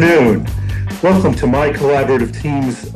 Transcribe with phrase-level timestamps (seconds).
[0.00, 0.46] afternoon.
[1.02, 2.88] Welcome to my collaborative team's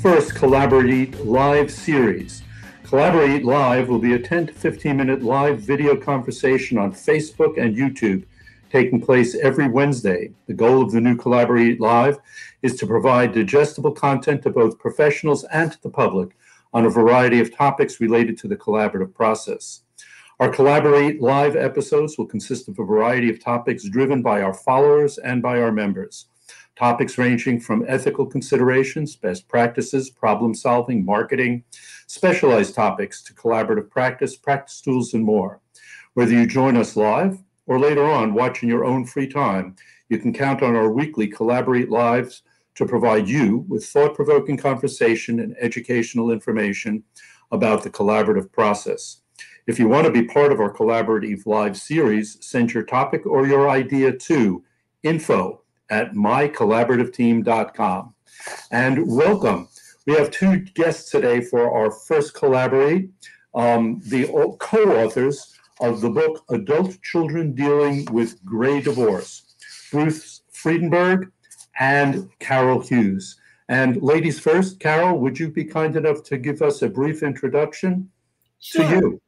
[0.00, 2.44] first Collaborate Live series.
[2.82, 7.76] Collaborate Live will be a 10 to 15 minute live video conversation on Facebook and
[7.76, 8.24] YouTube,
[8.70, 10.30] taking place every Wednesday.
[10.46, 12.16] The goal of the new Collaborate Live
[12.62, 16.38] is to provide digestible content to both professionals and to the public
[16.72, 19.82] on a variety of topics related to the collaborative process.
[20.40, 25.18] Our Collaborate Live episodes will consist of a variety of topics driven by our followers
[25.18, 26.28] and by our members.
[26.76, 31.64] Topics ranging from ethical considerations, best practices, problem solving, marketing,
[32.06, 35.62] specialized topics to collaborative practice, practice tools, and more.
[36.12, 39.74] Whether you join us live or later on watch in your own free time,
[40.10, 42.42] you can count on our weekly Collaborate Lives
[42.74, 47.02] to provide you with thought provoking conversation and educational information
[47.52, 49.22] about the collaborative process.
[49.66, 53.46] If you want to be part of our collaborative live series, send your topic or
[53.46, 54.62] your idea to
[55.02, 58.14] info at mycollaborativeteam.com.
[58.70, 59.68] And welcome.
[60.06, 63.10] We have two guests today for our first collaborate,
[63.54, 64.26] um, the
[64.60, 69.54] co authors of the book Adult Children Dealing with Gray Divorce,
[69.90, 71.30] Bruce Fredenburg
[71.78, 73.36] and Carol Hughes.
[73.68, 78.10] And ladies first, Carol, would you be kind enough to give us a brief introduction
[78.60, 78.84] sure.
[78.84, 79.22] to you?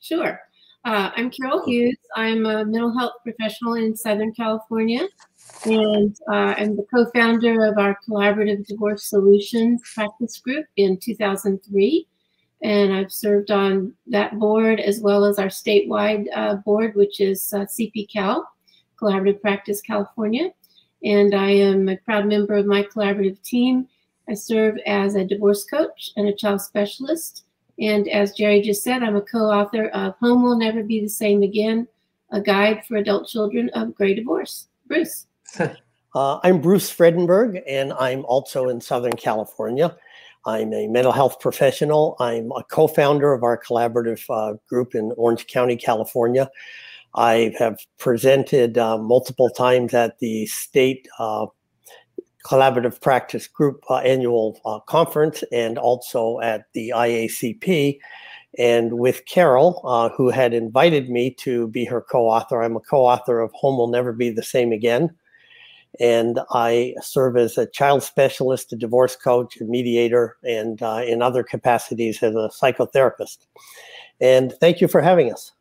[0.00, 0.40] Sure.
[0.84, 1.98] Uh, I'm Carol Hughes.
[2.16, 5.06] I'm a mental health professional in Southern California,
[5.64, 12.08] and uh, I'm the co founder of our Collaborative Divorce Solutions practice group in 2003.
[12.62, 17.52] And I've served on that board as well as our statewide uh, board, which is
[17.52, 18.48] uh, CP Cal,
[19.00, 20.50] Collaborative Practice California.
[21.04, 23.88] And I am a proud member of my collaborative team.
[24.28, 27.44] I serve as a divorce coach and a child specialist
[27.78, 31.42] and as Jerry just said, I'm a co-author of Home Will Never Be the Same
[31.42, 31.88] Again,
[32.30, 34.68] a guide for adult children of gray divorce.
[34.86, 35.26] Bruce.
[36.14, 39.96] Uh, I'm Bruce Fredenburg, and I'm also in Southern California.
[40.44, 42.16] I'm a mental health professional.
[42.20, 46.50] I'm a co-founder of our collaborative uh, group in Orange County, California.
[47.14, 51.46] I have presented uh, multiple times at the state uh,
[52.44, 57.98] Collaborative Practice Group uh, annual uh, conference and also at the IACP.
[58.58, 62.80] And with Carol, uh, who had invited me to be her co author, I'm a
[62.80, 65.16] co author of Home Will Never Be the Same Again.
[66.00, 71.22] And I serve as a child specialist, a divorce coach, a mediator, and uh, in
[71.22, 73.46] other capacities as a psychotherapist.
[74.20, 75.52] And thank you for having us.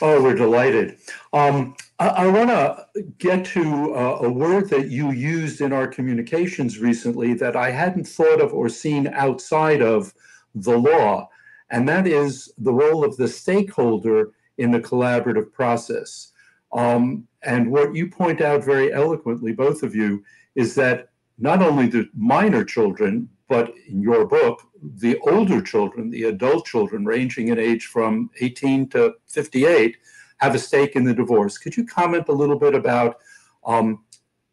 [0.00, 0.98] Oh, we're delighted.
[1.32, 2.86] Um, I, I want to
[3.18, 8.06] get to uh, a word that you used in our communications recently that I hadn't
[8.06, 10.12] thought of or seen outside of
[10.54, 11.28] the law,
[11.70, 16.32] and that is the role of the stakeholder in the collaborative process.
[16.72, 21.08] Um, and what you point out very eloquently, both of you, is that
[21.38, 27.04] not only the minor children, but in your book, the older children, the adult children,
[27.04, 29.96] ranging in age from 18 to 58,
[30.38, 31.58] have a stake in the divorce.
[31.58, 33.18] Could you comment a little bit about
[33.64, 34.04] um,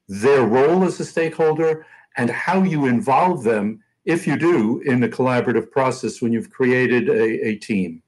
[0.07, 1.85] their role as a stakeholder
[2.17, 7.09] and how you involve them, if you do, in the collaborative process when you've created
[7.09, 8.01] a, a team?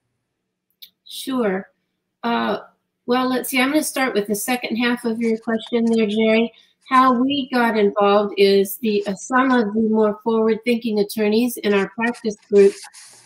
[1.08, 1.70] Sure.
[2.24, 2.59] Uh,
[3.06, 3.60] well, let's see.
[3.60, 6.52] I'm going to start with the second half of your question there, Jerry
[6.92, 11.90] how we got involved is the uh, some of the more forward-thinking attorneys in our
[11.90, 12.74] practice group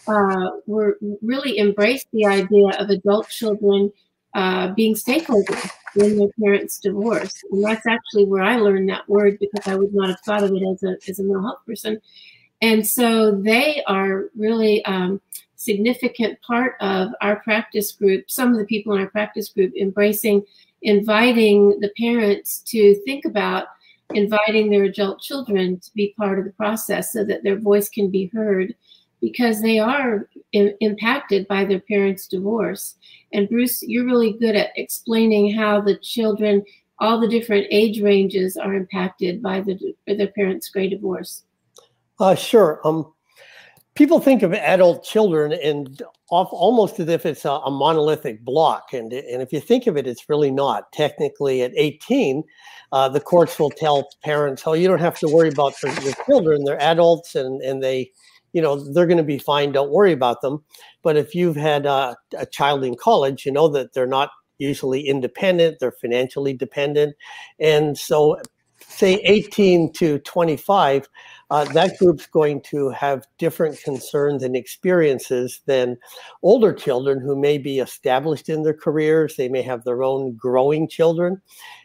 [0.07, 3.91] uh, were really embraced the idea of adult children
[4.35, 9.39] uh, being stakeholders in their parents' divorce, and that's actually where I learned that word
[9.39, 11.99] because I would not have thought of it as a as a mental health person.
[12.61, 15.21] And so they are really um,
[15.65, 18.29] significant part of our practice group.
[18.29, 20.43] Some of the people in our practice group embracing
[20.81, 23.65] inviting the parents to think about
[24.13, 28.11] inviting their adult children to be part of the process so that their voice can
[28.11, 28.75] be heard
[29.19, 32.95] because they are impacted by their parents' divorce.
[33.33, 36.63] And Bruce, you're really good at explaining how the children,
[36.99, 41.43] all the different age ranges, are impacted by the their parents' gray divorce.
[42.19, 42.79] Uh, sure.
[42.85, 43.14] Um,
[43.95, 48.93] people think of adult children and off, almost as if it's a, a, monolithic block.
[48.93, 50.91] And, and if you think of it, it's really not.
[50.91, 52.43] Technically, at 18,
[52.91, 56.65] uh, the courts will tell parents, oh, you don't have to worry about your children.
[56.65, 58.11] They're adults and, and they,
[58.53, 59.71] you know, they're going to be fine.
[59.71, 60.63] Don't worry about them.
[61.01, 62.15] But if you've had a
[62.51, 67.15] child in college, you know that they're not usually independent, they're financially dependent.
[67.59, 68.39] And so,
[68.87, 71.09] say 18 to 25,
[71.51, 75.97] uh, that group's going to have different concerns and experiences than
[76.41, 79.35] older children who may be established in their careers.
[79.35, 81.41] They may have their own growing children.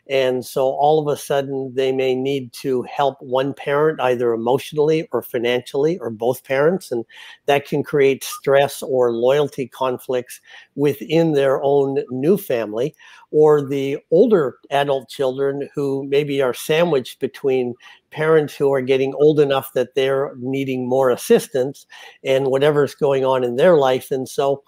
[0.08, 5.06] And so all of a sudden, they may need to help one parent either emotionally
[5.12, 6.90] or financially, or both parents.
[6.90, 7.04] And
[7.46, 10.40] that can create stress or loyalty conflicts
[10.74, 12.96] within their own new family.
[13.30, 17.74] Or the older adult children who maybe are sandwiched between
[18.10, 21.86] parents who are getting old enough that they're needing more assistance
[22.24, 24.10] and whatever's going on in their life.
[24.10, 24.62] And so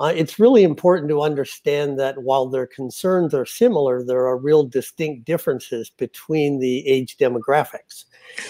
[0.00, 4.64] uh, it's really important to understand that while their concerns are similar, there are real
[4.64, 8.04] distinct differences between the age demographics.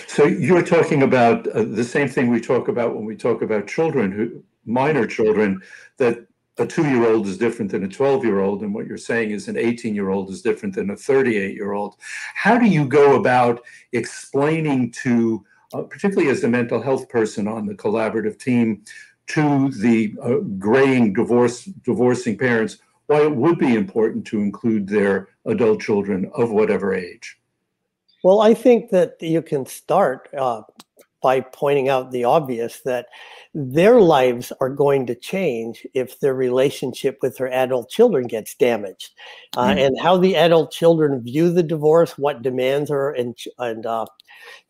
[0.07, 3.67] So you're talking about uh, the same thing we talk about when we talk about
[3.67, 5.61] children who minor children
[5.99, 6.27] that
[6.59, 10.43] a two-year-old is different than a 12-year-old and what you're saying is an 18-year-old is
[10.43, 11.97] different than a 38-year-old
[12.35, 13.61] how do you go about
[13.93, 18.83] explaining to uh, particularly as a mental health person on the collaborative team
[19.27, 25.29] to the uh, graying divorce divorcing parents why it would be important to include their
[25.47, 27.39] adult children of whatever age.
[28.23, 30.63] Well, I think that you can start uh,
[31.25, 33.07] by pointing out the obvious that
[33.55, 39.13] their lives are going to change if their relationship with their adult children gets damaged.
[39.57, 39.79] Uh, mm-hmm.
[39.79, 44.05] And how the adult children view the divorce, what demands are and, and uh,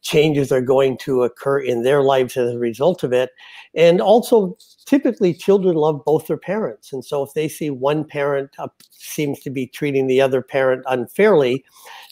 [0.02, 3.30] changes are going to occur in their lives as a result of it.
[3.74, 6.92] And also, typically, children love both their parents.
[6.92, 8.50] And so, if they see one parent
[8.90, 11.64] seems to be treating the other parent unfairly,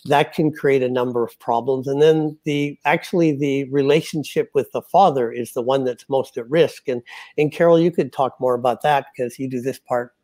[0.06, 1.86] that can create a number of problems.
[1.86, 6.48] And then, the actually, the relationship with the father is the one that's most at
[6.50, 6.88] risk.
[6.88, 7.02] And,
[7.38, 10.14] and Carol, you could talk more about that because you do this part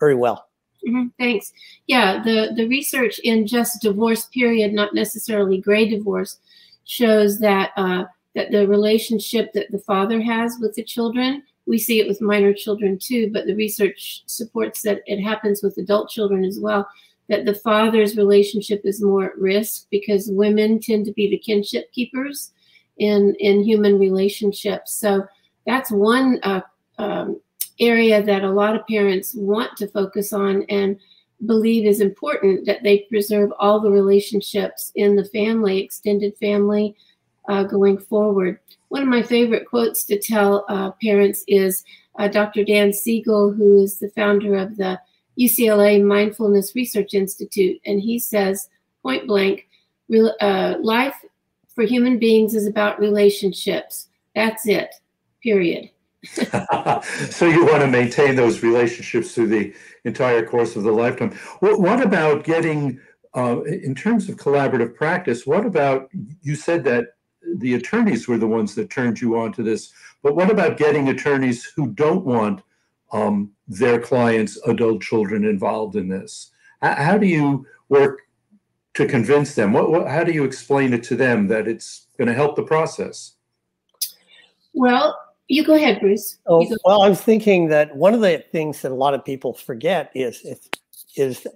[0.00, 0.48] very well.
[0.86, 1.52] Mm-hmm, thanks.
[1.86, 6.38] Yeah, the, the research in just divorce period, not necessarily gray divorce,
[6.84, 8.04] shows that uh,
[8.34, 12.52] that the relationship that the father has with the children, we see it with minor
[12.52, 16.88] children too, but the research supports that it happens with adult children as well.
[17.28, 21.90] That the father's relationship is more at risk because women tend to be the kinship
[21.92, 22.52] keepers
[22.98, 24.94] in in human relationships.
[24.94, 25.26] So
[25.66, 26.60] that's one uh,
[26.98, 27.40] um,
[27.80, 30.98] area that a lot of parents want to focus on and
[31.44, 36.96] believe is important that they preserve all the relationships in the family, extended family,
[37.48, 38.58] uh, going forward.
[38.88, 41.84] One of my favorite quotes to tell uh, parents is
[42.18, 42.64] uh, Dr.
[42.64, 45.00] Dan Siegel, who is the founder of the
[45.38, 48.68] UCLA Mindfulness Research Institute, and he says,
[49.02, 49.68] point blank,
[50.40, 51.14] uh, life
[51.74, 54.08] for human beings is about relationships.
[54.34, 54.94] That's it,
[55.42, 55.90] period.
[57.30, 61.32] so you want to maintain those relationships through the entire course of the lifetime.
[61.60, 62.98] What, what about getting,
[63.34, 66.08] uh, in terms of collaborative practice, what about,
[66.42, 67.08] you said that
[67.56, 71.08] the attorneys were the ones that turned you on to this, but what about getting
[71.08, 72.62] attorneys who don't want
[73.12, 76.50] um, their clients' adult children involved in this?
[76.82, 78.22] How do you work
[78.94, 79.72] to convince them?
[79.72, 82.62] What, what, how do you explain it to them that it's going to help the
[82.62, 83.34] process?
[84.74, 86.38] Well, you go ahead, Bruce.
[86.46, 89.24] Oh, go well, I was thinking that one of the things that a lot of
[89.24, 90.68] people forget is if,
[91.16, 91.46] is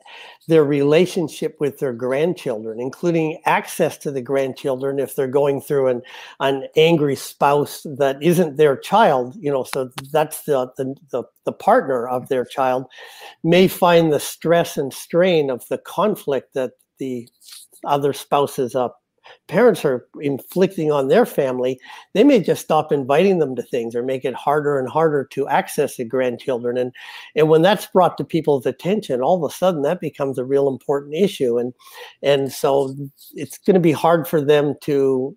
[0.49, 6.03] their relationship with their grandchildren, including access to the grandchildren if they're going through an,
[6.41, 11.53] an angry spouse that isn't their child, you know, so that's the, the, the, the
[11.53, 12.87] partner of their child,
[13.45, 17.29] may find the stress and strain of the conflict that the
[17.85, 18.89] other spouse is uh,
[19.49, 21.79] parents are inflicting on their family,
[22.15, 25.49] they may just stop inviting them to things or make it harder and harder to
[25.49, 26.77] access the grandchildren.
[26.77, 26.93] And
[27.37, 30.69] and when that's brought to people's attention, all of a sudden that becomes a real
[30.69, 31.59] important issue.
[31.59, 31.75] And
[32.23, 32.95] and so
[33.35, 35.37] it's going to be hard for them to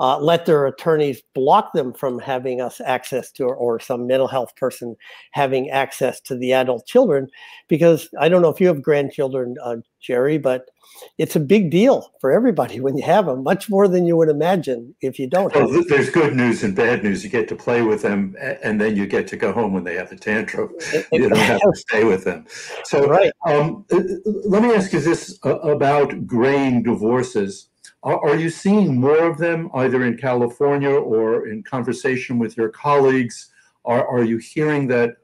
[0.00, 4.26] uh, let their attorneys block them from having us access to, or, or, some mental
[4.26, 4.96] health person
[5.32, 7.28] having access to the adult children,
[7.68, 10.70] because I don't know if you have grandchildren, uh, Jerry, but
[11.18, 14.28] it's a big deal for everybody when you have them, much more than you would
[14.28, 15.54] imagine if you don't.
[15.54, 17.22] Well, there's good news and bad news.
[17.22, 19.96] You get to play with them, and then you get to go home when they
[19.96, 20.74] have a tantrum.
[21.12, 22.46] You don't have to stay with them.
[22.84, 23.32] So, right.
[23.46, 27.69] Um, let me ask you this uh, about graying divorces.
[28.02, 33.50] Are, you seeing more of them either in California or in conversation with your colleagues?
[33.84, 35.16] Are, are you hearing that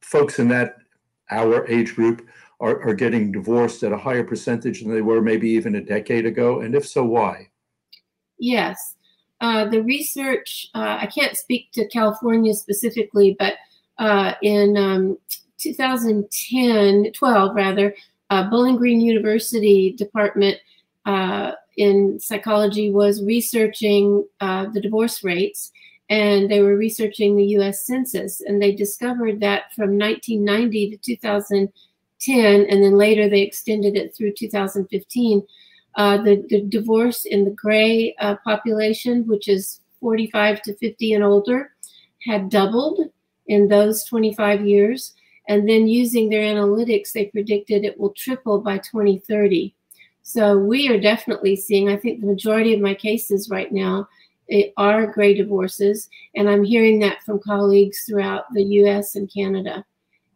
[0.00, 0.76] folks in that
[1.30, 2.26] our age group
[2.60, 6.26] are, are getting divorced at a higher percentage than they were maybe even a decade
[6.26, 6.60] ago?
[6.60, 7.48] And if so, why?
[8.38, 8.94] Yes.
[9.40, 13.54] Uh, the research, uh, I can't speak to California specifically, but
[13.98, 15.18] uh, in um,
[15.58, 17.94] 2010, 12 rather,
[18.30, 20.56] uh, Bowling Green University Department
[21.04, 25.72] uh, in psychology was researching uh, the divorce rates
[26.10, 32.66] and they were researching the US Census and they discovered that from 1990 to 2010
[32.68, 35.42] and then later they extended it through 2015.
[35.94, 41.24] Uh, the, the divorce in the gray uh, population, which is 45 to 50 and
[41.24, 41.72] older,
[42.26, 43.00] had doubled
[43.46, 45.14] in those 25 years.
[45.48, 49.74] And then using their analytics, they predicted it will triple by 2030.
[50.22, 54.08] So we are definitely seeing, I think the majority of my cases right now
[54.76, 56.08] are gray divorces.
[56.34, 59.84] And I'm hearing that from colleagues throughout the US and Canada.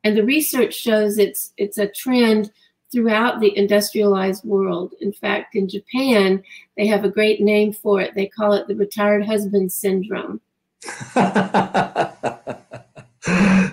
[0.05, 2.51] And the research shows it's, it's a trend
[2.93, 4.95] throughout the industrialized world.
[5.01, 6.43] In fact, in Japan,
[6.77, 8.15] they have a great name for it.
[8.15, 10.41] They call it the retired husband syndrome.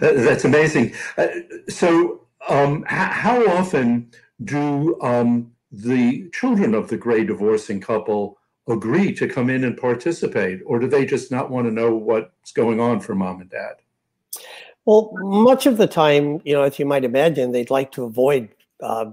[0.01, 0.93] That's amazing.
[1.17, 1.27] Uh,
[1.69, 4.09] so, um, how often
[4.43, 8.37] do um, the children of the gray divorcing couple
[8.67, 12.51] agree to come in and participate, or do they just not want to know what's
[12.51, 13.75] going on for mom and dad?
[14.85, 18.49] Well, much of the time, you know, as you might imagine, they'd like to avoid
[18.81, 19.11] uh,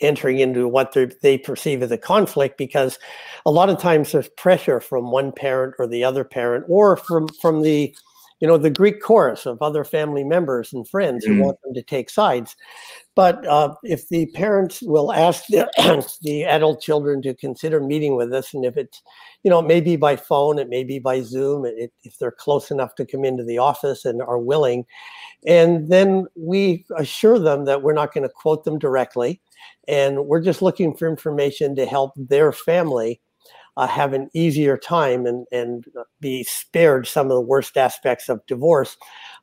[0.00, 2.98] entering into what they perceive as a conflict because
[3.46, 7.28] a lot of times there's pressure from one parent or the other parent or from
[7.28, 7.94] from the
[8.42, 11.38] you know the greek chorus of other family members and friends mm-hmm.
[11.38, 12.56] who want them to take sides
[13.14, 15.70] but uh, if the parents will ask the,
[16.22, 19.00] the adult children to consider meeting with us and if it's
[19.44, 22.32] you know it may be by phone it may be by zoom it, if they're
[22.32, 24.84] close enough to come into the office and are willing
[25.46, 29.40] and then we assure them that we're not going to quote them directly
[29.86, 33.20] and we're just looking for information to help their family
[33.76, 35.86] uh, have an easier time and, and
[36.20, 38.96] be spared some of the worst aspects of divorce.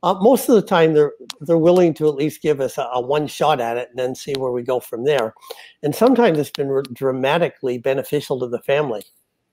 [0.04, 3.02] Uh, most of the time, they're they're willing to at least give us a, a,
[3.02, 5.34] one shot at it and then see where we go from there.
[5.84, 9.04] And sometimes it's been re- dramatically beneficial to the family.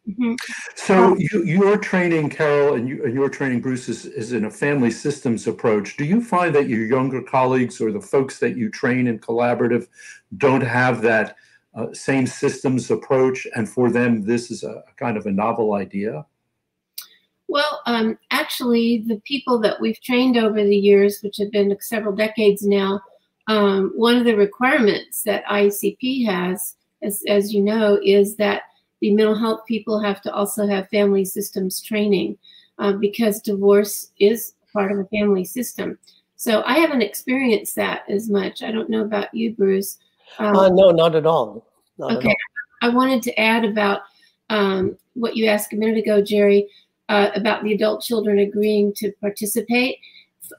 [0.08, 0.34] Mm-hmm.
[0.76, 4.90] So you you're training Carol and you you're training Bruce is, is in a family
[4.90, 5.96] systems approach.
[5.96, 9.88] Do you find that your younger colleagues or the folks that you train in collaborative
[10.36, 11.36] don't have that
[11.76, 16.24] uh, same systems approach, and for them this is a, kind of a novel idea?
[17.48, 22.14] Well, um, actually, the people that we've trained over the years, which have been several
[22.14, 23.00] decades now,
[23.46, 28.62] um, one of the requirements that ICP has, as, as you know, is that
[29.00, 32.36] the mental health people have to also have family systems training
[32.78, 35.98] uh, because divorce is part of a family system.
[36.36, 38.62] So I haven't experienced that as much.
[38.62, 39.98] I don't know about you, Bruce.
[40.38, 41.66] Um, uh, no, not at all.
[41.98, 42.28] Not okay.
[42.28, 42.36] At
[42.82, 42.90] all.
[42.90, 44.02] I wanted to add about
[44.50, 46.68] um, what you asked a minute ago, Jerry,
[47.08, 49.96] uh, about the adult children agreeing to participate.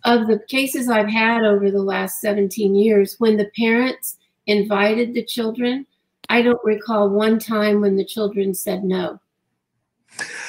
[0.04, 5.24] Of the cases I've had over the last 17 years, when the parents invited the
[5.24, 5.86] children,
[6.30, 9.20] I don't recall one time when the children said no.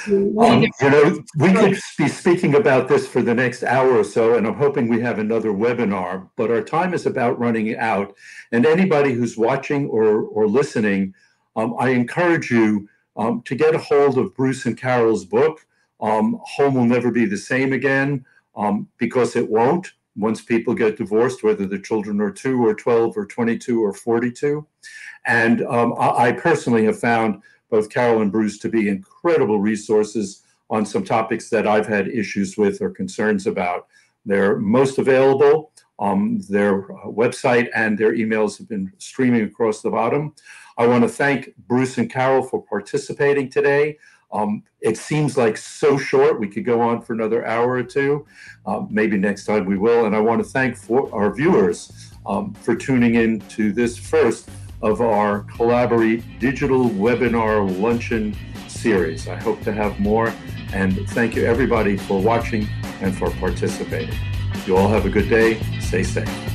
[0.06, 4.34] Um, you know, we could be speaking about this for the next hour or so,
[4.34, 8.14] and I'm hoping we have another webinar, but our time is about running out.
[8.52, 11.14] And anybody who's watching or, or listening,
[11.56, 15.66] um, I encourage you um, to get a hold of Bruce and Carol's book,
[16.00, 18.24] um, Home Will Never Be the Same Again,
[18.56, 23.16] um, because it won't once people get divorced, whether the children are two or 12
[23.16, 24.66] or 22 or 42.
[25.26, 30.42] And um, I, I personally have found both Carol and Bruce to be incredible resources
[30.70, 33.86] on some topics that I've had issues with or concerns about.
[34.24, 35.72] They're most available.
[35.98, 40.34] Um, their website and their emails have been streaming across the bottom.
[40.76, 43.98] I want to thank Bruce and Carol for participating today.
[44.30, 46.38] Um, it seems like so short.
[46.38, 48.26] We could go on for another hour or two.
[48.66, 50.04] Um, maybe next time we will.
[50.04, 54.48] And I want to thank our viewers um, for tuning in to this first
[54.82, 58.36] of our Collaborate digital webinar luncheon
[58.68, 59.28] series.
[59.28, 60.32] I hope to have more.
[60.72, 62.68] And thank you, everybody, for watching
[63.00, 64.14] and for participating.
[64.66, 65.60] You all have a good day.
[65.80, 66.47] Stay safe.